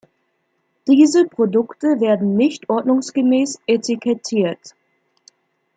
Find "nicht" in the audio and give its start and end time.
2.35-2.67